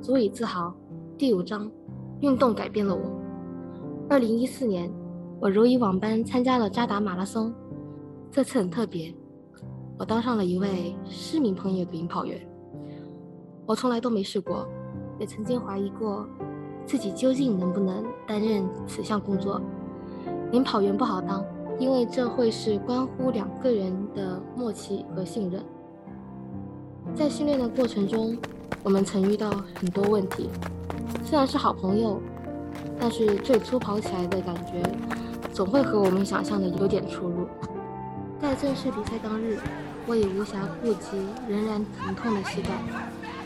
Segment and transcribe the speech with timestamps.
[0.00, 0.74] 足以自豪。
[1.18, 1.70] 第五章，
[2.20, 3.02] 运动改变了我。
[4.08, 4.90] 二零一四年，
[5.38, 7.52] 我如以往般参加了扎达马拉松。
[8.30, 9.14] 这次很特别，
[9.98, 12.40] 我当上了一位市民朋友的领跑员。
[13.66, 14.66] 我从来都没试过，
[15.18, 16.26] 也曾经怀疑过
[16.86, 19.60] 自己究竟能不能担任此项工作。
[20.50, 21.44] 领跑员不好当，
[21.78, 25.62] 因为这会是关乎两个人的默契和信任。
[27.14, 28.36] 在训练的过程中，
[28.82, 30.48] 我们曾遇到很多问题，
[31.24, 32.20] 虽然是好朋友。
[33.02, 34.82] 但是最初跑起来的感觉，
[35.54, 37.48] 总会和我们想象的有点出入。
[38.38, 39.58] 在正式比赛当日，
[40.06, 41.16] 我已无暇顾及
[41.48, 42.68] 仍然疼痛的膝盖，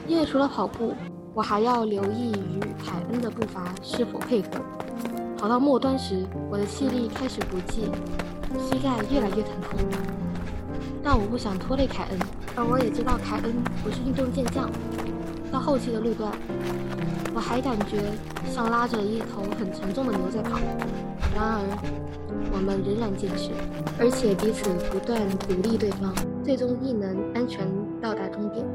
[0.09, 0.92] 因为除了跑步，
[1.34, 4.48] 我还要留意与凯恩的步伐是否配合。
[5.39, 7.89] 跑到末端时，我的气力开始不济，
[8.59, 9.78] 膝盖越来越疼痛。
[11.01, 12.19] 但我不想拖累凯恩，
[12.56, 14.69] 而我也知道凯恩不是运动健将。
[15.55, 16.33] 到后期的路段。
[17.33, 18.11] 我还感觉
[18.51, 20.59] 像拉着一头很沉重的牛在跑，
[21.33, 21.62] 然而
[22.53, 23.53] 我们仍然坚持，
[24.01, 26.12] 而且彼此不断鼓励对方，
[26.43, 27.69] 最终亦能安全
[28.01, 28.67] 到达终点。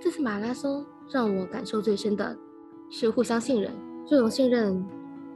[0.00, 2.36] 这次马拉松让我感受最深的
[2.90, 3.72] 是互相信任，
[4.06, 4.84] 这种信任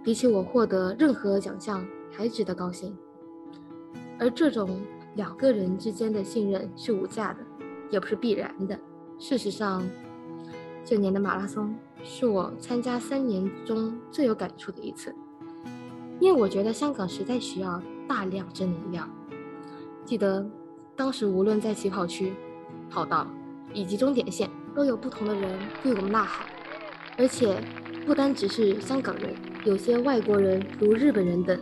[0.05, 2.97] 比起我获得任何奖项还值得高兴，
[4.21, 4.81] 而这种。
[5.17, 7.39] 两个人之间的信任是无价的，
[7.91, 8.78] 也不是必然的。
[9.19, 9.83] 事实上，
[10.84, 15.14] 这年的马拉松是我参加三年中最有感触的一次，
[16.20, 19.11] 因为我觉得香港实在需要大量正能量。
[20.05, 20.47] 记得
[20.94, 22.34] 当时无论在起跑区、
[22.91, 23.27] 跑道
[23.72, 26.47] 以及终点线，都有不同的人为我们呐喊，
[27.17, 27.59] 而且
[28.05, 31.59] 不单只是香港人，有些外国人如日本人等，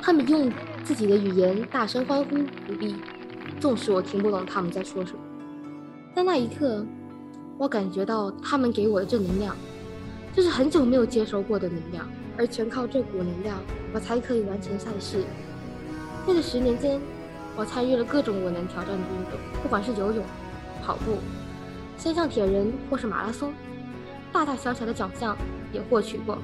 [0.00, 0.48] 他们用。
[0.86, 2.94] 自己的语言大声欢呼鼓励，
[3.58, 5.18] 纵使我听不懂他们在说什么，
[6.14, 6.86] 在那一刻，
[7.58, 9.56] 我感觉到他们给我的正能量，
[10.32, 12.08] 这是很久没有接收过的能量，
[12.38, 13.58] 而全靠这股能量，
[13.92, 15.24] 我才可以完成赛事。
[16.24, 17.00] 在这十年间，
[17.56, 20.24] 我参与了各种我能挑战的运动，不管是游泳、
[20.84, 21.18] 跑步、
[21.98, 23.52] 山上铁人或是马拉松，
[24.32, 25.36] 大大小小的奖项
[25.72, 26.38] 也获取过。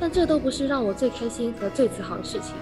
[0.00, 2.54] 但这都不是让我最开心和最自豪的事情。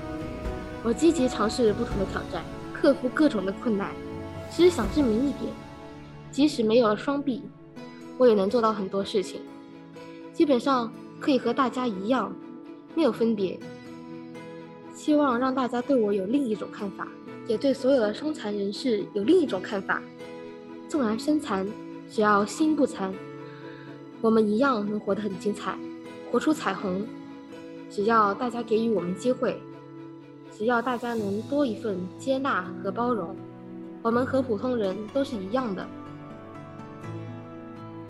[0.83, 2.43] 我积极尝试不同的挑战，
[2.73, 3.91] 克服各种的困难，
[4.51, 5.53] 只是想证明一点：
[6.31, 7.43] 即使没有了双臂，
[8.17, 9.41] 我也能做到很多事情。
[10.33, 12.33] 基本上可以和大家一样，
[12.95, 13.59] 没有分别。
[14.95, 17.07] 希望让大家对我有另一种看法，
[17.47, 20.01] 也对所有的伤残人士有另一种看法。
[20.89, 21.67] 纵然身残，
[22.09, 23.13] 只要心不残，
[24.21, 25.77] 我们一样能活得很精彩，
[26.31, 27.05] 活出彩虹。
[27.89, 29.61] 只要大家给予我们机会，
[30.53, 33.35] 只要大家能多一份接纳和包容，
[34.03, 35.87] 我们和普通人都是一样的。